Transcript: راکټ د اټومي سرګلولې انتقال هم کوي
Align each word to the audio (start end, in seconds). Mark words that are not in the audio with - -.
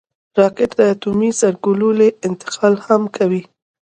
راکټ 0.39 0.69
د 0.79 0.81
اټومي 0.93 1.31
سرګلولې 1.39 2.09
انتقال 2.27 2.73
هم 2.85 3.01
کوي 3.15 3.41